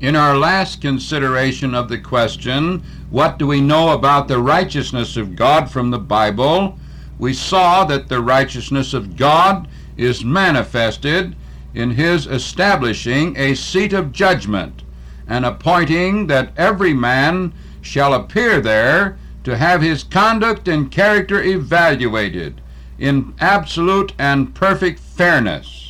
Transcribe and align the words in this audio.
In 0.00 0.14
our 0.14 0.36
last 0.36 0.80
consideration 0.80 1.74
of 1.74 1.88
the 1.88 1.98
question, 1.98 2.84
what 3.10 3.36
do 3.36 3.48
we 3.48 3.60
know 3.60 3.88
about 3.90 4.28
the 4.28 4.38
righteousness 4.38 5.16
of 5.16 5.34
God 5.34 5.72
from 5.72 5.90
the 5.90 5.98
Bible? 5.98 6.78
We 7.18 7.34
saw 7.34 7.84
that 7.84 8.08
the 8.08 8.20
righteousness 8.20 8.94
of 8.94 9.16
God 9.16 9.66
is 9.96 10.24
manifested 10.24 11.34
in 11.74 11.90
his 11.90 12.28
establishing 12.28 13.36
a 13.36 13.56
seat 13.56 13.92
of 13.92 14.12
judgment 14.12 14.84
and 15.26 15.44
appointing 15.44 16.28
that 16.28 16.52
every 16.56 16.94
man 16.94 17.52
shall 17.82 18.14
appear 18.14 18.60
there 18.60 19.18
to 19.42 19.56
have 19.56 19.82
his 19.82 20.04
conduct 20.04 20.68
and 20.68 20.92
character 20.92 21.42
evaluated 21.42 22.60
in 23.00 23.34
absolute 23.40 24.12
and 24.16 24.54
perfect 24.54 25.00
fairness. 25.00 25.87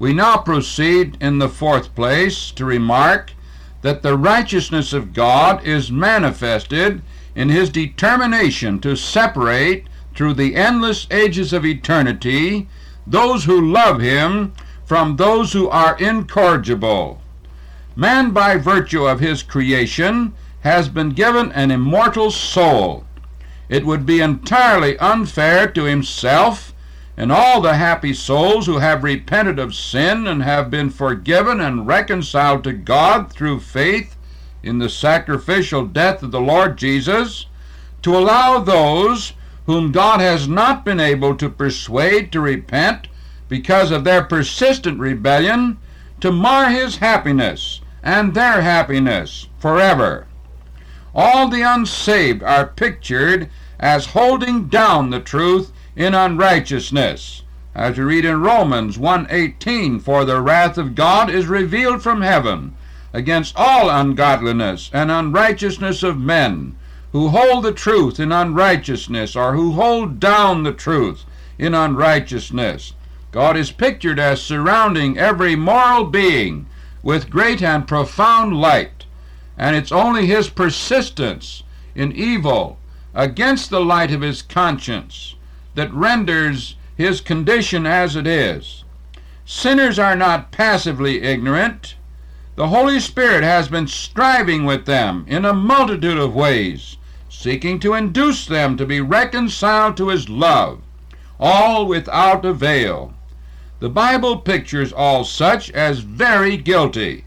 We 0.00 0.14
now 0.14 0.38
proceed 0.38 1.18
in 1.20 1.40
the 1.40 1.48
fourth 1.50 1.94
place 1.94 2.50
to 2.52 2.64
remark 2.64 3.34
that 3.82 4.00
the 4.00 4.16
righteousness 4.16 4.94
of 4.94 5.12
God 5.12 5.62
is 5.62 5.92
manifested 5.92 7.02
in 7.34 7.50
his 7.50 7.68
determination 7.68 8.80
to 8.80 8.96
separate 8.96 9.86
through 10.14 10.34
the 10.34 10.56
endless 10.56 11.06
ages 11.10 11.52
of 11.52 11.66
eternity 11.66 12.66
those 13.06 13.44
who 13.44 13.60
love 13.60 14.00
him 14.00 14.54
from 14.86 15.16
those 15.16 15.52
who 15.52 15.68
are 15.68 15.98
incorrigible. 15.98 17.20
Man, 17.94 18.30
by 18.30 18.56
virtue 18.56 19.06
of 19.06 19.20
his 19.20 19.42
creation, 19.42 20.32
has 20.60 20.88
been 20.88 21.10
given 21.10 21.52
an 21.52 21.70
immortal 21.70 22.30
soul. 22.30 23.04
It 23.68 23.84
would 23.84 24.06
be 24.06 24.22
entirely 24.22 24.96
unfair 24.96 25.66
to 25.72 25.84
himself 25.84 26.69
and 27.20 27.30
all 27.30 27.60
the 27.60 27.74
happy 27.74 28.14
souls 28.14 28.64
who 28.64 28.78
have 28.78 29.04
repented 29.04 29.58
of 29.58 29.74
sin 29.74 30.26
and 30.26 30.42
have 30.42 30.70
been 30.70 30.88
forgiven 30.88 31.60
and 31.60 31.86
reconciled 31.86 32.64
to 32.64 32.72
God 32.72 33.30
through 33.30 33.60
faith 33.60 34.16
in 34.62 34.78
the 34.78 34.88
sacrificial 34.88 35.84
death 35.84 36.22
of 36.22 36.30
the 36.30 36.40
Lord 36.40 36.78
Jesus 36.78 37.44
to 38.00 38.16
allow 38.16 38.58
those 38.58 39.34
whom 39.66 39.92
God 39.92 40.20
has 40.20 40.48
not 40.48 40.82
been 40.82 40.98
able 40.98 41.36
to 41.36 41.50
persuade 41.50 42.32
to 42.32 42.40
repent 42.40 43.06
because 43.50 43.90
of 43.90 44.04
their 44.04 44.24
persistent 44.24 44.98
rebellion 44.98 45.76
to 46.20 46.32
mar 46.32 46.70
his 46.70 46.96
happiness 46.96 47.82
and 48.02 48.32
their 48.32 48.62
happiness 48.62 49.46
forever. 49.58 50.26
All 51.14 51.48
the 51.50 51.60
unsaved 51.60 52.42
are 52.42 52.68
pictured 52.68 53.50
as 53.78 54.06
holding 54.06 54.68
down 54.68 55.10
the 55.10 55.20
truth 55.20 55.70
in 55.96 56.14
unrighteousness. 56.14 57.42
As 57.74 57.98
we 57.98 58.04
read 58.04 58.24
in 58.24 58.40
Romans 58.40 58.96
1:18, 58.96 59.98
for 59.98 60.24
the 60.24 60.40
wrath 60.40 60.78
of 60.78 60.94
God 60.94 61.28
is 61.30 61.46
revealed 61.46 62.02
from 62.02 62.20
heaven 62.20 62.74
against 63.12 63.56
all 63.56 63.90
ungodliness 63.90 64.90
and 64.92 65.10
unrighteousness 65.10 66.02
of 66.02 66.18
men 66.18 66.76
who 67.12 67.28
hold 67.28 67.64
the 67.64 67.72
truth 67.72 68.20
in 68.20 68.30
unrighteousness 68.30 69.34
or 69.34 69.54
who 69.54 69.72
hold 69.72 70.20
down 70.20 70.62
the 70.62 70.72
truth 70.72 71.24
in 71.58 71.74
unrighteousness. 71.74 72.92
God 73.32 73.56
is 73.56 73.72
pictured 73.72 74.18
as 74.20 74.40
surrounding 74.40 75.18
every 75.18 75.56
moral 75.56 76.04
being 76.04 76.66
with 77.02 77.30
great 77.30 77.62
and 77.62 77.86
profound 77.86 78.60
light, 78.60 79.06
and 79.58 79.74
it's 79.74 79.92
only 79.92 80.26
his 80.26 80.48
persistence 80.50 81.62
in 81.94 82.12
evil 82.12 82.78
against 83.14 83.70
the 83.70 83.80
light 83.80 84.12
of 84.12 84.20
his 84.20 84.42
conscience 84.42 85.34
that 85.74 85.92
renders 85.92 86.76
his 86.96 87.20
condition 87.20 87.86
as 87.86 88.16
it 88.16 88.26
is. 88.26 88.84
Sinners 89.44 89.98
are 89.98 90.14
not 90.14 90.52
passively 90.52 91.22
ignorant. 91.22 91.96
The 92.56 92.68
Holy 92.68 93.00
Spirit 93.00 93.42
has 93.42 93.68
been 93.68 93.86
striving 93.86 94.64
with 94.64 94.84
them 94.84 95.24
in 95.26 95.44
a 95.44 95.54
multitude 95.54 96.18
of 96.18 96.34
ways, 96.34 96.98
seeking 97.28 97.80
to 97.80 97.94
induce 97.94 98.46
them 98.46 98.76
to 98.76 98.84
be 98.84 99.00
reconciled 99.00 99.96
to 99.96 100.08
his 100.08 100.28
love, 100.28 100.82
all 101.38 101.86
without 101.86 102.44
avail. 102.44 103.14
The 103.78 103.88
Bible 103.88 104.36
pictures 104.36 104.92
all 104.92 105.24
such 105.24 105.70
as 105.70 106.00
very 106.00 106.58
guilty. 106.58 107.24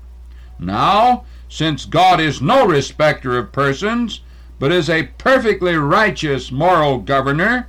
Now, 0.60 1.26
since 1.50 1.86
God 1.86 2.20
is 2.20 2.42
no 2.42 2.66
respecter 2.66 3.38
of 3.38 3.52
persons, 3.52 4.22
but 4.60 4.72
is 4.72 4.90
a 4.90 5.10
perfectly 5.18 5.76
righteous 5.76 6.52
moral 6.52 7.00
governor, 7.00 7.68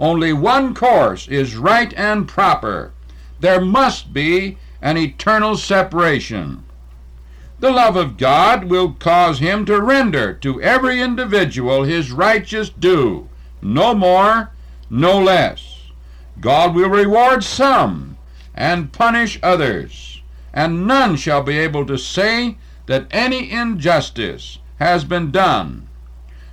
only 0.00 0.32
one 0.32 0.74
course 0.74 1.28
is 1.28 1.56
right 1.56 1.92
and 1.94 2.26
proper. 2.26 2.90
There 3.38 3.60
must 3.60 4.14
be 4.14 4.56
an 4.80 4.96
eternal 4.96 5.58
separation. 5.58 6.64
The 7.58 7.70
love 7.70 7.96
of 7.96 8.16
God 8.16 8.64
will 8.64 8.92
cause 8.94 9.40
him 9.40 9.66
to 9.66 9.78
render 9.78 10.32
to 10.32 10.62
every 10.62 11.02
individual 11.02 11.82
his 11.82 12.10
righteous 12.10 12.70
due, 12.70 13.28
no 13.60 13.94
more, 13.94 14.50
no 14.88 15.20
less. 15.20 15.90
God 16.40 16.74
will 16.74 16.88
reward 16.88 17.44
some 17.44 18.16
and 18.54 18.92
punish 18.92 19.38
others, 19.42 20.22
and 20.54 20.86
none 20.86 21.16
shall 21.16 21.42
be 21.42 21.58
able 21.58 21.84
to 21.84 21.98
say 21.98 22.56
that 22.86 23.06
any 23.10 23.50
injustice 23.50 24.58
has 24.78 25.04
been 25.04 25.30
done. 25.30 25.86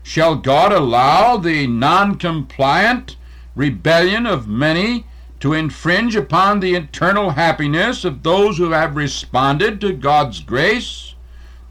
Shall 0.03 0.35
God 0.35 0.73
allow 0.73 1.37
the 1.37 1.67
non 1.67 2.15
compliant 2.15 3.16
rebellion 3.57 4.25
of 4.25 4.47
many 4.47 5.05
to 5.39 5.53
infringe 5.53 6.15
upon 6.15 6.59
the 6.59 6.75
eternal 6.75 7.31
happiness 7.31 8.05
of 8.05 8.23
those 8.23 8.57
who 8.57 8.71
have 8.71 8.95
responded 8.95 9.81
to 9.81 9.91
God's 9.91 10.39
grace? 10.39 11.15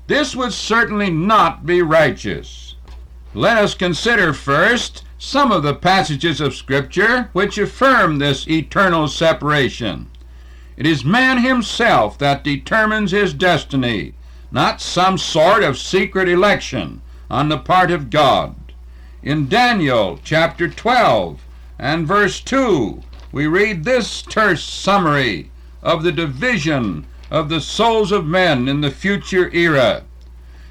This 0.06 0.36
would 0.36 0.52
certainly 0.52 1.10
not 1.10 1.64
be 1.64 1.80
righteous. 1.82 2.74
Let 3.34 3.56
us 3.56 3.74
consider 3.74 4.32
first 4.32 5.04
some 5.18 5.50
of 5.50 5.62
the 5.62 5.74
passages 5.74 6.40
of 6.40 6.54
Scripture 6.54 7.30
which 7.32 7.58
affirm 7.58 8.18
this 8.18 8.46
eternal 8.48 9.08
separation. 9.08 10.08
It 10.76 10.86
is 10.86 11.04
man 11.04 11.38
himself 11.38 12.18
that 12.18 12.44
determines 12.44 13.12
his 13.12 13.32
destiny, 13.32 14.14
not 14.50 14.80
some 14.80 15.18
sort 15.18 15.62
of 15.62 15.78
secret 15.78 16.28
election 16.28 17.00
on 17.30 17.48
the 17.48 17.58
part 17.58 17.90
of 17.90 18.10
God. 18.10 18.54
In 19.22 19.48
Daniel 19.48 20.20
chapter 20.22 20.68
12, 20.68 21.45
and 21.78 22.06
verse 22.06 22.40
2, 22.40 23.02
we 23.32 23.46
read 23.46 23.84
this 23.84 24.22
terse 24.22 24.64
summary 24.64 25.50
of 25.82 26.02
the 26.02 26.12
division 26.12 27.06
of 27.30 27.50
the 27.50 27.60
souls 27.60 28.12
of 28.12 28.24
men 28.24 28.66
in 28.66 28.80
the 28.80 28.90
future 28.90 29.50
era. 29.54 30.04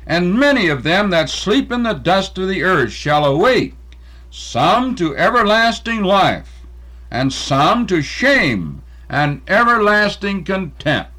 And 0.08 0.40
many 0.40 0.68
of 0.68 0.82
them 0.84 1.12
that 1.12 1.30
sleep 1.30 1.72
in 1.72 1.84
the 1.84 1.94
dust 1.94 2.38
of 2.40 2.48
the 2.48 2.64
earth 2.64 2.92
shall 2.92 3.24
awake, 3.24 3.76
some 4.32 4.96
to 4.96 5.16
everlasting 5.16 6.02
life, 6.04 6.66
and 7.12 7.32
some 7.32 7.86
to 7.88 8.02
shame 8.02 8.82
and 9.08 9.42
everlasting 9.48 10.44
contempt. 10.44 11.12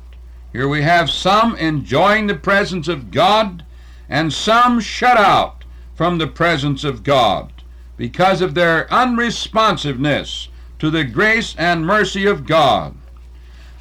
Here 0.53 0.66
we 0.66 0.82
have 0.82 1.10
some 1.10 1.54
enjoying 1.56 2.26
the 2.26 2.34
presence 2.34 2.88
of 2.88 3.12
God, 3.12 3.64
and 4.08 4.32
some 4.32 4.80
shut 4.80 5.16
out 5.16 5.64
from 5.94 6.18
the 6.18 6.26
presence 6.26 6.82
of 6.82 7.04
God 7.04 7.53
because 7.97 8.41
of 8.41 8.55
their 8.55 8.87
unresponsiveness 8.93 10.49
to 10.79 10.91
the 10.91 11.05
grace 11.05 11.55
and 11.59 11.87
mercy 11.87 12.27
of 12.27 12.47
God. 12.47 12.95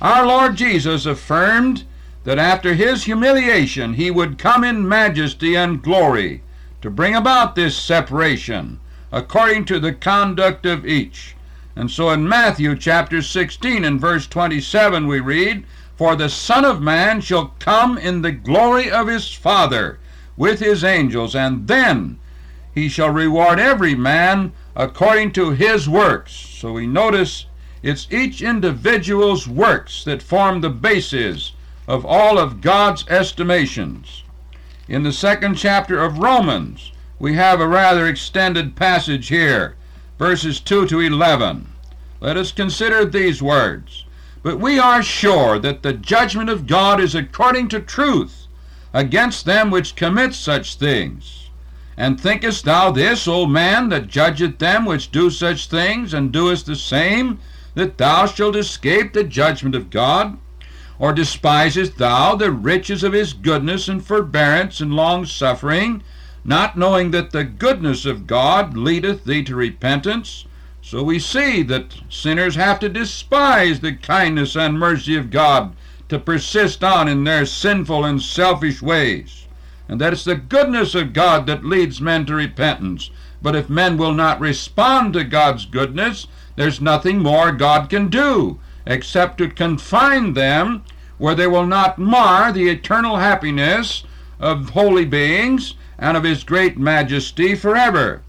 Our 0.02 0.26
Lord 0.26 0.56
Jesus 0.56 1.06
affirmed 1.06 1.84
that 2.24 2.40
after 2.40 2.74
his 2.74 3.04
humiliation 3.04 3.94
he 3.94 4.12
would 4.12 4.38
come 4.38 4.64
in 4.64 4.88
majesty 4.88 5.56
and 5.56 5.82
glory 5.82 6.42
to 6.82 6.90
bring 6.90 7.16
about 7.16 7.56
this 7.56 7.78
separation 7.78 8.80
according 9.12 9.66
to 9.66 9.80
the 9.80 9.94
conduct 9.94 10.66
of 10.66 10.86
each. 10.86 11.36
And 11.76 11.92
so 11.92 12.10
in 12.10 12.28
Matthew 12.28 12.76
chapter 12.76 13.22
16 13.22 13.84
and 13.84 14.00
verse 14.00 14.28
27 14.28 15.08
we 15.08 15.20
read, 15.20 15.66
For 15.96 16.16
the 16.16 16.30
Son 16.30 16.64
of 16.64 16.82
Man 16.82 17.22
shall 17.22 17.54
come 17.60 17.98
in 17.98 18.22
the 18.22 18.32
glory 18.32 18.90
of 18.90 19.08
his 19.08 19.34
Father 19.34 20.00
with 20.38 20.60
his 20.60 20.84
angels, 20.84 21.36
and 21.36 21.68
then 21.68 22.20
he 22.76 22.90
shall 22.90 23.10
reward 23.10 23.58
every 23.58 23.96
man 23.96 24.52
according 24.76 25.32
to 25.32 25.52
his 25.52 25.88
works. 25.88 26.34
So 26.34 26.74
we 26.74 26.86
notice 26.86 27.46
it's 27.82 28.08
each 28.12 28.42
individual's 28.42 29.48
works 29.48 30.04
that 30.04 30.22
form 30.22 30.60
the 30.60 30.70
basis 30.70 31.54
of 31.88 32.06
all 32.06 32.38
of 32.38 32.60
God's 32.60 33.08
estimations. 33.08 34.24
In 34.90 35.04
the 35.04 35.14
second 35.14 35.56
chapter 35.56 36.04
of 36.04 36.20
Romans, 36.20 36.92
we 37.18 37.36
have 37.36 37.62
a 37.62 37.68
rather 37.68 38.06
extended 38.08 38.76
passage 38.76 39.30
here, 39.30 39.76
verses 40.20 40.60
2 40.60 40.86
to 40.88 41.00
11. 41.00 41.68
Let 42.20 42.36
us 42.36 42.52
consider 42.52 43.06
these 43.06 43.42
words. 43.42 44.04
But 44.44 44.60
we 44.60 44.78
are 44.78 45.02
sure 45.02 45.58
that 45.60 45.82
the 45.82 45.94
judgment 45.94 46.50
of 46.50 46.68
God 46.68 47.00
is 47.00 47.16
according 47.16 47.70
to 47.70 47.80
truth 47.80 48.48
against 48.94 49.46
them 49.46 49.72
which 49.72 49.96
commit 49.96 50.34
such 50.34 50.76
things. 50.76 51.45
And 51.98 52.20
thinkest 52.20 52.66
thou 52.66 52.92
this, 52.92 53.26
O 53.26 53.46
man, 53.46 53.88
that 53.90 54.08
judgeth 54.08 54.60
them 54.60 54.86
which 54.86 55.12
do 55.12 55.30
such 55.30 55.68
things, 55.68 56.14
and 56.14 56.32
doest 56.32 56.66
the 56.66 56.76
same, 56.76 57.40
that 57.74 57.98
thou 57.98 58.26
shalt 58.26 58.58
escape 58.58 59.14
the 59.14 59.24
judgment 59.24 59.76
of 59.76 59.90
God? 59.90 60.38
Or 61.00 61.14
despisest 61.14 61.98
thou 61.98 62.36
the 62.36 62.52
riches 62.52 63.02
of 63.04 63.14
his 63.14 63.32
goodness 63.34 63.88
and 63.88 64.06
forbearance 64.06 64.82
and 64.82 64.94
long 64.94 65.26
suffering, 65.26 66.04
not 66.44 66.78
knowing 66.78 67.12
that 67.12 67.32
the 67.32 67.46
goodness 67.46 68.06
of 68.06 68.28
God 68.28 68.76
leadeth 68.76 69.24
thee 69.24 69.44
to 69.44 69.56
repentance? 69.56 70.46
So 70.82 71.02
we 71.02 71.18
see 71.18 71.64
that 71.64 71.96
sinners 72.10 72.56
have 72.56 72.80
to 72.80 72.90
despise 72.90 73.80
the 73.80 73.94
kindness 73.94 74.56
and 74.56 74.78
mercy 74.78 75.16
of 75.16 75.32
God 75.32 75.76
to 76.10 76.20
persist 76.20 76.84
on 76.84 77.08
in 77.08 77.24
their 77.24 77.46
sinful 77.46 78.04
and 78.04 78.22
selfish 78.22 78.82
ways. 78.82 79.45
And 79.88 80.02
that 80.02 80.14
it's 80.14 80.24
the 80.24 80.36
goodness 80.36 80.96
of 80.96 81.14
God 81.14 81.46
that 81.48 81.66
leads 81.66 82.02
men 82.02 82.26
to 82.26 82.36
repentance. 82.36 83.12
But 83.42 83.56
if 83.56 83.70
men 83.70 83.98
will 83.98 84.14
not 84.14 84.40
respond 84.40 85.14
to 85.14 85.24
God's 85.24 85.66
goodness, 85.66 86.28
there's 86.56 86.82
nothing 86.82 87.20
more 87.20 87.52
God 87.52 87.90
can 87.90 88.08
do 88.08 88.60
except 88.88 89.38
to 89.40 89.50
confine 89.50 90.34
them 90.34 90.84
where 91.18 91.36
they 91.36 91.48
will 91.48 91.66
not 91.66 91.98
mar 91.98 92.52
the 92.52 92.70
eternal 92.70 93.18
happiness 93.18 94.04
of 94.40 94.70
holy 94.70 95.06
beings 95.06 95.76
and 95.98 96.18
of 96.18 96.24
his 96.24 96.44
great 96.44 96.78
majesty 96.78 97.56
forever. 97.56 98.22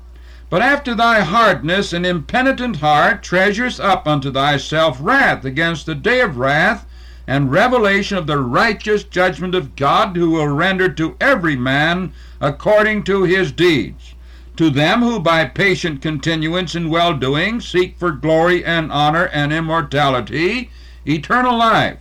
But 0.48 0.62
after 0.62 0.94
thy 0.94 1.20
hardness 1.20 1.92
and 1.92 2.06
impenitent 2.06 2.76
heart 2.76 3.22
treasures 3.22 3.80
up 3.80 4.06
unto 4.06 4.30
thyself 4.30 4.98
wrath 5.00 5.44
against 5.44 5.86
the 5.86 5.94
day 5.94 6.20
of 6.20 6.38
wrath 6.38 6.86
and 7.26 7.50
revelation 7.50 8.16
of 8.16 8.26
the 8.26 8.38
righteous 8.38 9.02
judgment 9.02 9.54
of 9.54 9.74
God, 9.74 10.16
who 10.16 10.30
will 10.30 10.48
render 10.48 10.88
to 10.88 11.16
every 11.20 11.56
man 11.56 12.12
according 12.40 13.02
to 13.04 13.24
his 13.24 13.50
deeds. 13.50 14.14
To 14.56 14.70
them 14.70 15.02
who 15.02 15.18
by 15.20 15.44
patient 15.44 16.00
continuance 16.00 16.74
in 16.74 16.88
well 16.88 17.14
doing 17.14 17.60
seek 17.60 17.98
for 17.98 18.12
glory 18.12 18.64
and 18.64 18.90
honor 18.90 19.26
and 19.26 19.52
immortality, 19.52 20.70
eternal 21.06 21.58
life. 21.58 21.98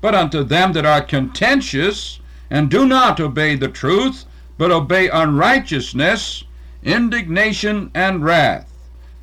But 0.00 0.14
unto 0.14 0.42
them 0.42 0.72
that 0.72 0.86
are 0.86 1.02
contentious 1.02 2.20
and 2.50 2.70
do 2.70 2.86
not 2.86 3.20
obey 3.20 3.56
the 3.56 3.68
truth, 3.68 4.24
but 4.58 4.70
obey 4.70 5.08
unrighteousness, 5.08 6.44
indignation 6.82 7.90
and 7.94 8.24
wrath, 8.24 8.72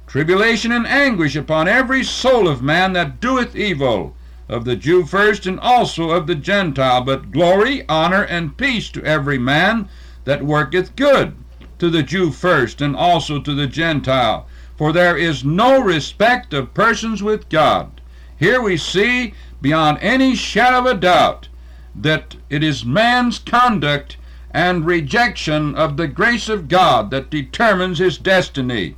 tribulation 0.07 0.71
and 0.71 0.86
anguish 0.86 1.36
upon 1.36 1.68
every 1.68 2.03
soul 2.03 2.47
of 2.47 2.62
man 2.62 2.94
that 2.94 3.19
doeth 3.19 3.56
evil, 3.56 4.15
of 4.50 4.66
the 4.66 4.75
Jew 4.75 5.06
first 5.06 5.45
and 5.45 5.60
also 5.60 6.12
of 6.12 6.28
the 6.28 6.36
Gentile, 6.36 7.01
but 7.01 7.31
glory, 7.31 7.88
honor, 7.88 8.24
and 8.24 8.57
peace 8.57 8.90
to 8.90 9.04
every 9.04 9.38
man 9.38 9.88
that 10.25 10.44
worketh 10.44 10.95
good, 10.95 11.36
to 11.80 11.90
the 11.90 12.04
Jew 12.04 12.31
first 12.31 12.81
and 12.81 12.95
also 12.95 13.40
to 13.40 13.54
the 13.54 13.68
Gentile. 13.68 14.48
For 14.75 14.92
there 14.92 15.18
is 15.18 15.44
no 15.44 15.80
respect 15.81 16.54
of 16.54 16.74
persons 16.74 17.24
with 17.24 17.50
God. 17.50 18.01
Here 18.38 18.62
we 18.62 18.78
see, 18.78 19.34
beyond 19.62 20.00
any 20.01 20.36
shadow 20.36 20.80
of 20.80 20.86
a 20.86 20.94
doubt, 20.94 21.48
that 21.96 22.36
it 22.50 22.63
is 22.63 22.84
man's 22.84 23.39
conduct 23.39 24.18
and 24.51 24.86
rejection 24.86 25.75
of 25.75 25.98
the 25.98 26.07
grace 26.07 26.50
of 26.50 26.68
God 26.68 27.12
that 27.12 27.30
determines 27.30 28.00
his 28.00 28.18
destiny. 28.18 28.96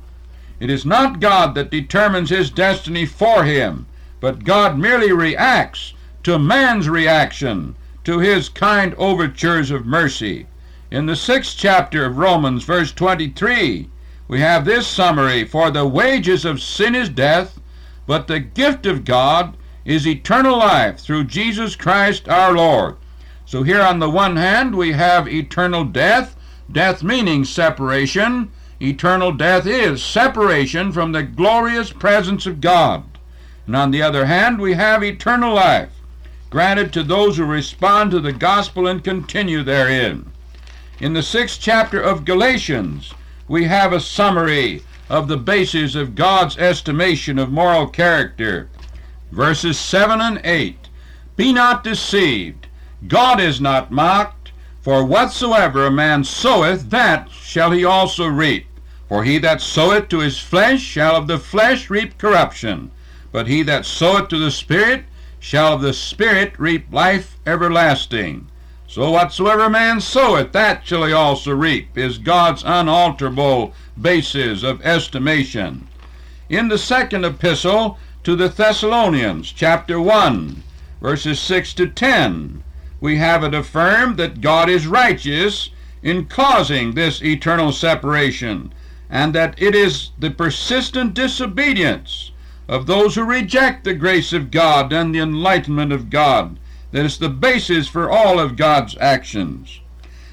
It 0.58 0.70
is 0.70 0.86
not 0.86 1.20
God 1.20 1.54
that 1.54 1.70
determines 1.70 2.30
his 2.30 2.50
destiny 2.50 3.06
for 3.06 3.44
him, 3.44 3.86
but 4.20 4.44
God 4.44 4.78
merely 4.78 5.12
reacts 5.12 5.92
to 6.22 6.38
man's 6.38 6.88
reaction 6.88 7.76
to 8.04 8.18
his 8.18 8.48
kind 8.48 8.94
overtures 8.98 9.70
of 9.70 9.84
mercy. 9.84 10.46
In 10.90 11.06
the 11.06 11.16
sixth 11.16 11.56
chapter 11.58 12.04
of 12.04 12.18
Romans, 12.18 12.62
verse 12.64 12.92
23, 12.92 13.88
we 14.28 14.40
have 14.40 14.64
this 14.64 14.86
summary 14.86 15.44
For 15.44 15.70
the 15.70 15.86
wages 15.86 16.44
of 16.44 16.62
sin 16.62 16.94
is 16.94 17.08
death, 17.08 17.60
but 18.06 18.26
the 18.26 18.40
gift 18.40 18.86
of 18.86 19.04
God 19.04 19.56
is 19.84 20.06
eternal 20.06 20.58
life 20.58 20.98
through 20.98 21.24
Jesus 21.24 21.76
Christ 21.76 22.28
our 22.28 22.52
Lord. 22.52 22.96
So 23.44 23.62
here 23.62 23.82
on 23.82 24.00
the 24.00 24.10
one 24.10 24.36
hand 24.36 24.74
we 24.74 24.92
have 24.92 25.28
eternal 25.28 25.84
death, 25.84 26.36
death 26.70 27.02
meaning 27.02 27.44
separation. 27.44 28.50
Eternal 28.80 29.32
death 29.32 29.66
is 29.66 30.02
separation 30.02 30.90
from 30.92 31.12
the 31.12 31.22
glorious 31.22 31.92
presence 31.92 32.46
of 32.46 32.60
God. 32.60 33.04
And 33.66 33.74
on 33.74 33.90
the 33.90 34.02
other 34.02 34.26
hand 34.26 34.60
we 34.60 34.74
have 34.74 35.02
eternal 35.02 35.54
life, 35.54 35.90
granted 36.50 36.92
to 36.92 37.02
those 37.02 37.36
who 37.36 37.44
respond 37.44 38.12
to 38.12 38.20
the 38.20 38.32
gospel 38.32 38.86
and 38.86 39.02
continue 39.02 39.62
therein. 39.62 40.30
In 41.00 41.12
the 41.12 41.22
sixth 41.22 41.58
chapter 41.60 42.00
of 42.00 42.24
Galatians, 42.24 43.12
we 43.48 43.64
have 43.64 43.92
a 43.92 44.00
summary 44.00 44.82
of 45.08 45.28
the 45.28 45.36
basis 45.36 45.94
of 45.94 46.14
God's 46.14 46.56
estimation 46.58 47.38
of 47.38 47.50
moral 47.50 47.86
character. 47.86 48.68
Verses 49.30 49.78
7 49.78 50.20
and 50.20 50.40
8 50.44 50.88
Be 51.36 51.52
not 51.52 51.84
deceived. 51.84 52.66
God 53.06 53.40
is 53.40 53.60
not 53.60 53.90
mocked, 53.90 54.52
for 54.80 55.04
whatsoever 55.04 55.86
a 55.86 55.90
man 55.90 56.24
soweth, 56.24 56.90
that 56.90 57.30
shall 57.30 57.72
he 57.72 57.84
also 57.84 58.26
reap. 58.26 58.66
For 59.08 59.24
he 59.24 59.38
that 59.38 59.60
soweth 59.60 60.08
to 60.08 60.20
his 60.20 60.38
flesh 60.38 60.80
shall 60.80 61.16
of 61.16 61.26
the 61.26 61.38
flesh 61.38 61.90
reap 61.90 62.18
corruption, 62.18 62.90
but 63.32 63.46
he 63.46 63.62
that 63.62 63.84
soweth 63.84 64.28
to 64.28 64.38
the 64.38 64.50
Spirit 64.50 65.04
shall 65.38 65.74
of 65.74 65.80
the 65.82 65.92
Spirit 65.92 66.54
reap 66.58 66.92
life 66.92 67.38
everlasting. 67.46 68.48
So 68.88 69.10
whatsoever 69.10 69.68
man 69.68 70.00
soweth, 70.00 70.52
that 70.52 70.86
shall 70.86 71.04
he 71.04 71.12
also 71.12 71.52
reap, 71.52 71.98
is 71.98 72.18
God's 72.18 72.62
unalterable 72.64 73.74
basis 74.00 74.62
of 74.62 74.80
estimation. 74.86 75.88
In 76.48 76.68
the 76.68 76.78
second 76.78 77.24
epistle 77.24 77.98
to 78.22 78.36
the 78.36 78.48
Thessalonians, 78.48 79.52
chapter 79.52 80.00
1, 80.00 80.62
verses 81.00 81.40
6 81.40 81.74
to 81.74 81.86
10, 81.88 82.62
we 83.00 83.16
have 83.16 83.44
it 83.44 83.54
affirmed 83.54 84.16
that 84.16 84.40
God 84.40 84.68
is 84.68 84.86
righteous 84.86 85.70
in 86.02 86.26
causing 86.26 86.94
this 86.94 87.22
eternal 87.22 87.72
separation, 87.72 88.72
and 89.10 89.34
that 89.34 89.60
it 89.60 89.74
is 89.74 90.10
the 90.18 90.30
persistent 90.30 91.14
disobedience 91.14 92.30
of 92.68 92.86
those 92.86 93.14
who 93.14 93.24
reject 93.24 93.84
the 93.84 93.94
grace 93.94 94.32
of 94.32 94.50
God 94.50 94.92
and 94.92 95.14
the 95.14 95.20
enlightenment 95.20 95.92
of 95.92 96.10
God 96.10 96.58
that 96.92 97.04
is 97.04 97.18
the 97.18 97.28
basis 97.28 97.88
for 97.88 98.10
all 98.10 98.38
of 98.38 98.56
God's 98.56 98.96
actions. 99.00 99.80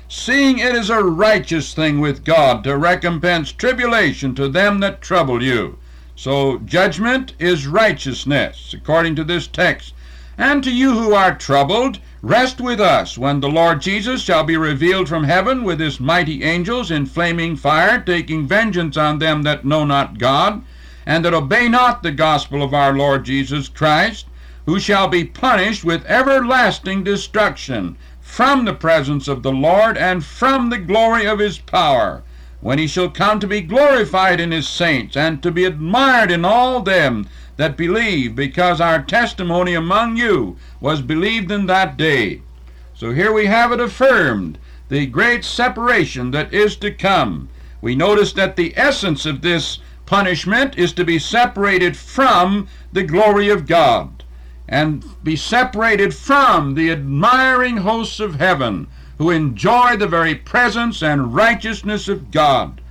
Seeing 0.07 0.59
it 0.59 0.75
is 0.75 0.89
a 0.89 1.03
righteous 1.03 1.74
thing 1.74 2.00
with 2.00 2.24
God 2.24 2.63
to 2.63 2.77
recompense 2.77 3.51
tribulation 3.51 4.35
to 4.35 4.47
them 4.47 4.80
that 4.80 5.01
trouble 5.01 5.41
you. 5.41 5.77
So 6.15 6.59
judgment 6.59 7.33
is 7.40 7.68
righteousness, 7.68 8.73
according 8.73 9.16
to 9.16 9.23
this 9.23 9.47
text. 9.47 9.94
And 10.37 10.63
to 10.63 10.71
you 10.71 10.94
who 10.94 11.13
are 11.13 11.35
troubled, 11.35 11.99
Rest 12.23 12.61
with 12.61 12.80
us 12.80 13.18
when 13.18 13.42
the 13.42 13.49
Lord 13.49 13.81
Jesus 13.81 14.21
shall 14.21 14.45
be 14.45 14.56
revealed 14.56 15.09
from 15.09 15.25
heaven 15.25 15.66
with 15.66 15.81
his 15.81 15.99
mighty 15.99 16.42
angels 16.42 16.90
in 16.90 17.06
flaming 17.06 17.57
fire, 17.57 17.99
taking 17.99 18.47
vengeance 18.47 18.95
on 18.95 19.19
them 19.19 19.44
that 19.44 19.66
know 19.66 19.83
not 19.83 20.18
God, 20.19 20.63
and 21.06 21.26
that 21.26 21.33
obey 21.33 21.68
not 21.68 22.04
the 22.04 22.12
gospel 22.12 22.64
of 22.64 22.74
our 22.74 22.94
Lord 22.94 23.26
Jesus 23.26 23.68
Christ, 23.69 24.26
who 24.66 24.80
shall 24.80 25.07
be 25.07 25.26
punished 25.26 25.83
with 25.83 26.06
everlasting 26.06 27.04
destruction 27.04 27.98
from 28.22 28.66
the 28.66 28.74
presence 28.74 29.28
of 29.28 29.44
the 29.44 29.52
Lord 29.52 29.98
and 29.98 30.24
from 30.24 30.69
the 30.69 30.78
glory 30.78 31.26
of 31.26 31.40
his 31.40 31.57
power, 31.57 32.24
when 32.62 32.80
he 32.80 32.88
shall 32.88 33.10
come 33.10 33.40
to 33.40 33.48
be 33.48 33.62
glorified 33.62 34.40
in 34.40 34.52
his 34.52 34.68
saints, 34.68 35.18
and 35.18 35.44
to 35.44 35.52
be 35.52 35.66
admired 35.66 36.31
in 36.31 36.45
all 36.45 36.81
them 36.81 37.28
that 37.57 37.76
believe, 37.76 38.36
because 38.36 38.80
our 38.80 39.04
testimony 39.04 39.74
among 39.74 40.16
you 40.18 40.56
was 40.80 41.02
believed 41.02 41.52
in 41.52 41.66
that 41.66 41.98
day. 41.98 42.42
So 42.95 43.12
here 43.12 43.33
we 43.33 43.48
have 43.48 43.72
it 43.72 43.81
affirmed, 43.81 44.57
the 44.88 45.06
great 45.06 45.44
separation 45.44 46.31
that 46.31 46.54
is 46.54 46.76
to 46.78 46.92
come. 46.92 47.50
We 47.81 47.95
notice 47.95 48.31
that 48.33 48.56
the 48.56 48.74
essence 48.78 49.26
of 49.26 49.42
this 49.42 49.80
punishment 50.06 50.78
is 50.78 50.94
to 50.94 51.04
be 51.04 51.19
separated 51.19 51.95
from 51.98 52.68
the 52.92 53.04
glory 53.04 53.50
of 53.50 53.68
God 53.68 54.24
and 54.68 55.04
be 55.24 55.36
separated 55.36 56.14
from 56.14 56.76
the 56.76 56.92
admiring 56.92 57.78
hosts 57.78 58.19
of 58.19 58.36
heaven 58.36 58.88
who 59.18 59.30
enjoy 59.30 59.95
the 59.95 60.07
very 60.07 60.36
presence 60.36 61.04
and 61.04 61.36
righteousness 61.36 62.07
of 62.07 62.31
God. 62.31 62.81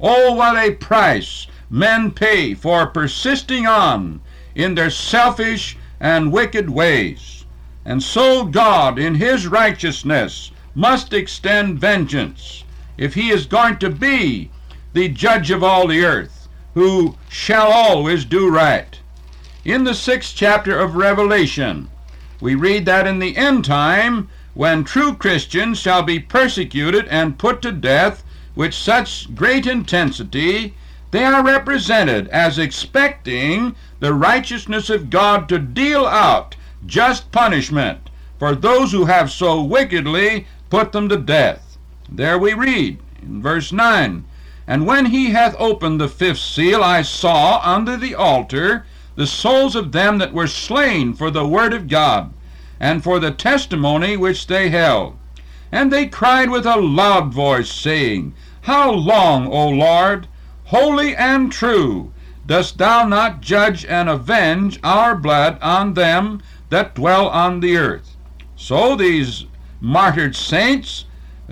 Oh, 0.00 0.34
what 0.34 0.56
a 0.56 0.72
price 0.72 1.46
men 1.70 2.10
pay 2.10 2.54
for 2.54 2.86
persisting 2.86 3.66
on 3.66 4.20
in 4.54 4.74
their 4.74 4.90
selfish 4.90 5.76
and 6.00 6.32
wicked 6.32 6.68
ways. 6.68 7.44
And 7.84 8.02
so 8.02 8.44
God, 8.44 8.98
in 8.98 9.16
His 9.16 9.46
righteousness, 9.46 10.50
must 10.74 11.12
extend 11.12 11.80
vengeance 11.80 12.64
if 12.96 13.14
He 13.14 13.30
is 13.30 13.46
going 13.46 13.78
to 13.78 13.90
be 13.90 14.50
the 14.92 15.08
judge 15.08 15.50
of 15.50 15.64
all 15.64 15.86
the 15.86 16.04
earth, 16.04 16.41
who 16.74 17.16
shall 17.28 17.70
always 17.70 18.24
do 18.24 18.48
right. 18.48 18.98
In 19.64 19.84
the 19.84 19.94
sixth 19.94 20.34
chapter 20.34 20.78
of 20.78 20.96
Revelation, 20.96 21.88
we 22.40 22.54
read 22.54 22.86
that 22.86 23.06
in 23.06 23.18
the 23.18 23.36
end 23.36 23.64
time, 23.64 24.28
when 24.54 24.84
true 24.84 25.14
Christians 25.14 25.78
shall 25.78 26.02
be 26.02 26.18
persecuted 26.18 27.06
and 27.08 27.38
put 27.38 27.62
to 27.62 27.72
death 27.72 28.24
with 28.54 28.74
such 28.74 29.34
great 29.34 29.66
intensity 29.66 30.74
they 31.12 31.24
are 31.24 31.44
represented 31.44 32.26
as 32.28 32.58
expecting 32.58 33.76
the 34.00 34.14
righteousness 34.14 34.88
of 34.88 35.10
God 35.10 35.46
to 35.50 35.58
deal 35.58 36.06
out 36.06 36.56
just 36.86 37.30
punishment 37.30 38.08
for 38.38 38.54
those 38.54 38.92
who 38.92 39.04
have 39.04 39.30
so 39.30 39.62
wickedly 39.62 40.46
put 40.70 40.92
them 40.92 41.10
to 41.10 41.18
death. 41.18 41.76
There 42.10 42.38
we 42.38 42.54
read 42.54 42.98
in 43.20 43.42
verse 43.42 43.72
9 43.72 44.24
And 44.66 44.86
when 44.86 45.06
he 45.06 45.30
hath 45.30 45.56
opened 45.58 46.00
the 46.00 46.08
fifth 46.08 46.38
seal, 46.38 46.82
I 46.84 47.02
saw 47.02 47.60
under 47.64 47.96
the 47.96 48.14
altar 48.14 48.86
the 49.16 49.26
souls 49.26 49.74
of 49.74 49.92
them 49.92 50.18
that 50.18 50.32
were 50.32 50.46
slain 50.46 51.14
for 51.14 51.30
the 51.30 51.46
word 51.46 51.72
of 51.74 51.88
God 51.88 52.32
and 52.80 53.02
for 53.02 53.18
the 53.18 53.30
testimony 53.30 54.16
which 54.16 54.46
they 54.46 54.68
held. 54.68 55.16
And 55.70 55.92
they 55.92 56.06
cried 56.06 56.50
with 56.50 56.66
a 56.66 56.76
loud 56.76 57.32
voice, 57.32 57.70
saying, 57.70 58.34
How 58.62 58.90
long, 58.90 59.46
O 59.46 59.68
Lord, 59.68 60.28
holy 60.64 61.16
and 61.16 61.50
true, 61.50 62.12
dost 62.46 62.78
thou 62.78 63.06
not 63.06 63.40
judge 63.40 63.84
and 63.84 64.08
avenge 64.08 64.78
our 64.82 65.14
blood 65.14 65.58
on 65.62 65.94
them 65.94 66.42
that 66.70 66.94
dwell 66.94 67.28
on 67.28 67.60
the 67.60 67.76
earth? 67.76 68.16
So 68.56 68.96
these 68.96 69.46
martyred 69.80 70.36
saints 70.36 71.06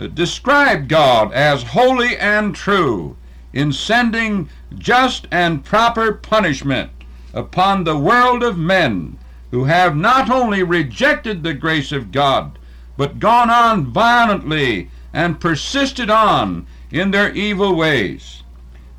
describe 0.09 0.89
God 0.89 1.33
as 1.33 1.63
holy 1.63 2.17
and 2.17 2.55
true 2.55 3.17
in 3.53 3.73
sending 3.73 4.49
just 4.77 5.27
and 5.31 5.65
proper 5.65 6.13
punishment 6.13 6.91
upon 7.35 7.85
the 7.85 7.99
world 7.99 8.43
of 8.43 8.57
men 8.57 9.19
who 9.51 9.65
have 9.65 9.97
not 9.97 10.31
only 10.31 10.63
rejected 10.63 11.43
the 11.43 11.55
grace 11.55 11.93
of 11.93 12.13
God, 12.13 12.59
but 12.97 13.19
gone 13.19 13.51
on 13.51 13.87
violently 13.87 14.91
and 15.13 15.41
persisted 15.41 16.11
on 16.11 16.67
in 16.91 17.11
their 17.11 17.33
evil 17.33 17.75
ways. 17.75 18.43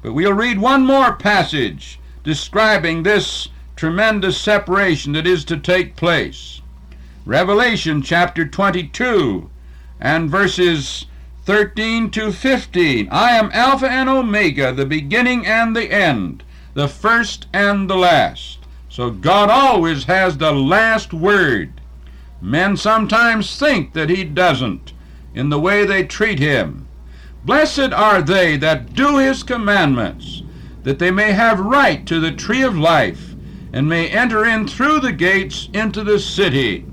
But 0.02 0.14
we'll 0.14 0.34
read 0.34 0.60
one 0.60 0.86
more 0.86 1.16
passage 1.16 2.00
describing 2.24 3.04
this 3.04 3.50
tremendous 3.76 4.38
separation 4.38 5.14
that 5.14 5.28
is 5.28 5.46
to 5.46 5.58
take 5.58 5.96
place. 5.96 6.62
Revelation 7.26 8.02
chapter 8.02 8.46
22 8.46 9.50
and 10.02 10.30
verses 10.30 11.06
13 11.46 12.10
to 12.12 12.32
15. 12.32 13.08
I 13.12 13.32
am 13.32 13.52
Alpha 13.54 13.88
and 13.90 14.10
Omega, 14.10 14.74
the 14.74 14.86
beginning 14.86 15.46
and 15.46 15.76
the 15.76 15.92
end, 15.92 16.44
the 16.74 16.88
first 16.88 17.48
and 17.54 17.90
the 17.90 17.96
last. 17.96 18.60
So 18.90 19.12
God 19.12 19.50
always 19.50 20.06
has 20.06 20.38
the 20.38 20.52
last 20.52 21.14
word. 21.14 21.80
Men 22.42 22.76
sometimes 22.76 23.58
think 23.58 23.94
that 23.94 24.10
He 24.10 24.24
doesn't 24.24 24.94
in 25.34 25.50
the 25.50 25.60
way 25.60 25.86
they 25.86 26.04
treat 26.04 26.40
Him. 26.40 26.88
Blessed 27.46 27.94
are 27.94 28.22
they 28.22 28.58
that 28.58 28.94
do 28.94 29.18
His 29.18 29.44
commandments, 29.44 30.42
that 30.84 31.00
they 31.00 31.12
may 31.12 31.32
have 31.32 31.60
right 31.60 32.06
to 32.08 32.20
the 32.20 32.32
tree 32.32 32.64
of 32.64 32.78
life, 32.78 33.36
and 33.72 33.88
may 33.88 34.10
enter 34.10 34.46
in 34.46 34.68
through 34.68 35.00
the 35.00 35.14
gates 35.14 35.70
into 35.74 36.04
the 36.04 36.20
city. 36.20 36.86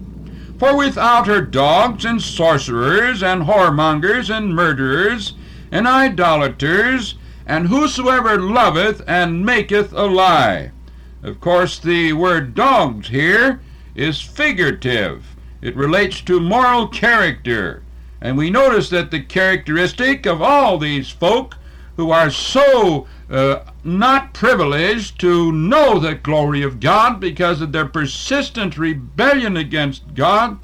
For 0.59 0.77
without 0.77 1.29
her 1.29 1.41
dogs 1.41 2.05
and 2.05 2.21
sorcerers 2.21 3.23
and 3.23 3.43
whoremongers 3.43 4.29
and 4.29 4.55
murderers 4.55 5.35
and 5.71 5.87
idolaters 5.87 7.15
and 7.47 7.69
whosoever 7.69 8.41
loveth 8.41 9.03
and 9.07 9.47
maketh 9.47 9.93
a 9.93 10.07
lie. 10.07 10.73
Of 11.23 11.41
course, 11.41 11.79
the 11.79 12.13
word 12.13 12.57
dogs 12.57 13.09
here 13.09 13.61
is 13.95 14.21
figurative. 14.21 15.37
It 15.63 15.77
relates 15.77 16.21
to 16.23 16.41
moral 16.41 16.89
character. 16.89 17.83
And 18.21 18.37
we 18.37 18.51
notice 18.51 18.91
that 18.91 19.13
the 19.13 19.23
characteristic 19.23 20.27
of 20.27 20.43
all 20.43 20.77
these 20.77 21.09
folk 21.09 21.57
who 21.97 22.11
are 22.11 22.31
so 22.31 23.07
uh, 23.31 23.61
not 23.89 24.35
privileged 24.35 25.19
to 25.21 25.51
know 25.51 25.99
the 25.99 26.15
glory 26.15 26.63
of 26.63 26.79
God 26.79 27.19
because 27.19 27.61
of 27.61 27.73
their 27.73 27.87
persistent 27.87 28.77
rebellion 28.77 29.57
against 29.57 30.15
God, 30.15 30.59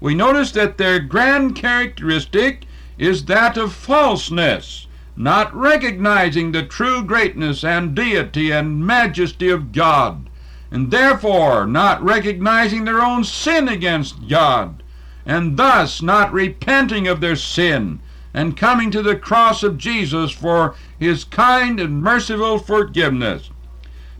we 0.00 0.14
notice 0.14 0.52
that 0.52 0.78
their 0.78 1.00
grand 1.00 1.56
characteristic 1.56 2.64
is 2.96 3.24
that 3.24 3.56
of 3.56 3.72
falseness 3.72 4.86
not 5.16 5.52
recognizing 5.54 6.52
the 6.52 6.62
true 6.62 7.02
greatness 7.02 7.64
and 7.64 7.94
deity 7.94 8.52
and 8.52 8.86
majesty 8.86 9.50
of 9.50 9.72
God, 9.72 10.30
and 10.70 10.92
therefore 10.92 11.66
not 11.66 12.02
recognizing 12.02 12.84
their 12.84 13.00
own 13.00 13.24
sin 13.24 13.68
against 13.68 14.28
God, 14.28 14.82
and 15.26 15.56
thus 15.56 16.00
not 16.00 16.32
repenting 16.32 17.08
of 17.08 17.20
their 17.20 17.36
sin 17.36 18.00
and 18.34 18.56
coming 18.56 18.90
to 18.90 19.02
the 19.02 19.16
cross 19.16 19.62
of 19.62 19.78
Jesus 19.78 20.30
for 20.30 20.74
his 20.98 21.24
kind 21.24 21.78
and 21.80 22.02
merciful 22.02 22.58
forgiveness. 22.58 23.50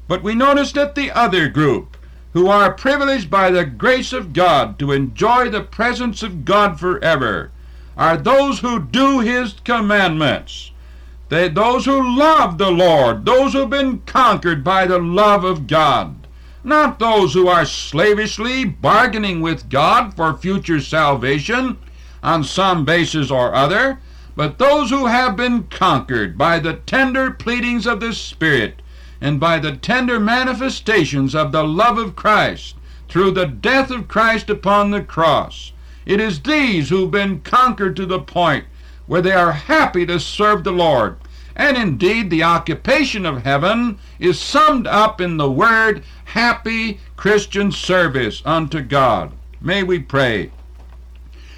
But 0.07 0.23
we 0.23 0.35
notice 0.35 0.73
that 0.73 0.95
the 0.95 1.11
other 1.11 1.49
group, 1.49 1.97
who 2.33 2.49
are 2.49 2.73
privileged 2.73 3.31
by 3.31 3.51
the 3.51 3.65
grace 3.65 4.13
of 4.13 4.33
God 4.33 4.79
to 4.79 4.93
enjoy 4.93 5.49
the 5.49 5.63
presence 5.63 6.23
of 6.23 6.45
God 6.45 6.79
forever, 6.79 7.51
are 7.97 8.17
those 8.17 8.61
who 8.61 8.79
do 8.79 9.21
his 9.21 9.55
commandments 9.65 10.73
they, 11.29 11.49
those 11.49 11.85
who 11.85 12.17
love 12.19 12.57
the 12.57 12.71
Lord, 12.71 13.27
those 13.27 13.53
who 13.53 13.61
have 13.61 13.71
been 13.71 14.01
conquered 14.01 14.65
by 14.65 14.87
the 14.87 14.99
love 14.99 15.45
of 15.45 15.67
God, 15.67 16.27
not 16.65 16.99
those 16.99 17.35
who 17.35 17.49
are 17.49 17.67
slavishly 17.67 18.65
bargaining 18.65 19.43
with 19.43 19.69
God 19.69 20.15
for 20.15 20.33
future 20.35 20.81
salvation 20.81 21.77
on 22.23 22.45
some 22.45 22.85
basis 22.85 23.31
or 23.31 23.55
other, 23.55 23.99
but 24.39 24.59
those 24.59 24.91
who 24.91 25.07
have 25.07 25.35
been 25.35 25.65
conquered 25.65 26.39
by 26.39 26.61
the 26.61 26.75
tender 26.75 27.29
pleadings 27.29 27.89
of 27.89 27.99
the 27.99 28.13
Spirit 28.13 28.81
and 29.21 29.41
by 29.41 29.59
the 29.59 29.77
tender 29.77 30.21
manifestations 30.21 31.35
of 31.35 31.51
the 31.51 31.65
love 31.65 31.99
of 31.99 32.15
Christ 32.15 32.77
through 33.09 33.33
the 33.33 33.47
death 33.47 33.91
of 33.91 34.07
Christ 34.07 34.49
upon 34.49 34.93
the 34.93 35.03
cross. 35.03 35.73
It 36.07 36.21
is 36.21 36.39
these 36.39 36.89
who've 36.89 37.11
been 37.11 37.41
conquered 37.41 37.97
to 37.97 38.07
the 38.07 38.21
point 38.21 38.67
where 39.09 39.21
they 39.21 39.33
are 39.33 39.51
happy 39.51 40.07
to 40.07 40.21
serve 40.21 40.63
the 40.63 40.71
Lord. 40.71 41.17
And 41.57 41.77
indeed, 41.77 42.31
the 42.31 42.45
occupation 42.45 43.27
of 43.27 43.43
heaven 43.43 43.99
is 44.21 44.39
summed 44.39 44.87
up 44.87 45.21
in 45.21 45.39
the 45.39 45.51
word 45.51 46.05
happy 46.27 47.01
Christian 47.17 47.73
service 47.73 48.41
unto 48.45 48.83
God. 48.83 49.33
May 49.61 49.83
we 49.83 49.99
pray. 49.99 50.53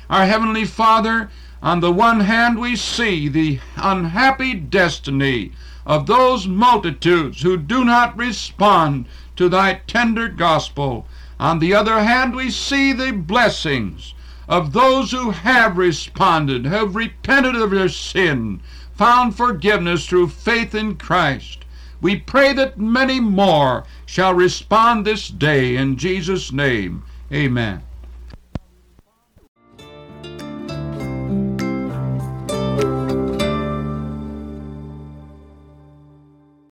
Our 0.09 0.25
Heavenly 0.25 0.65
Father, 0.65 1.31
on 1.63 1.81
the 1.81 1.93
one 1.93 2.21
hand, 2.21 2.59
we 2.59 2.75
see 2.75 3.29
the 3.29 3.61
unhappy 3.77 4.55
destiny 4.55 5.53
of 5.85 6.07
those 6.07 6.47
multitudes 6.47 7.43
who 7.43 7.59
do 7.59 7.85
not 7.85 8.17
respond 8.17 9.05
to 9.37 9.49
thy 9.49 9.75
tender 9.87 10.29
gospel. 10.29 11.07
On 11.39 11.59
the 11.59 11.75
other 11.75 12.03
hand, 12.03 12.35
we 12.35 12.51
see 12.51 12.93
the 12.93 13.13
blessings 13.13 14.15
of 14.49 14.73
those 14.73 15.11
who 15.11 15.31
have 15.31 15.77
responded, 15.77 16.65
have 16.65 16.97
repented 16.97 17.57
of 17.57 17.71
their 17.71 17.89
sin, 17.89 18.61
found 18.95 19.37
forgiveness 19.37 20.07
through 20.07 20.29
faith 20.29 20.75
in 20.75 20.97
Christ. 20.97 21.65
We 22.01 22.17
pray 22.17 22.55
that 22.55 22.79
many 22.79 23.21
more 23.21 23.85
shall 24.07 24.33
respond 24.33 25.05
this 25.05 25.29
day 25.29 25.77
in 25.77 25.97
Jesus' 25.97 26.53
name. 26.53 27.03
Amen. 27.31 27.83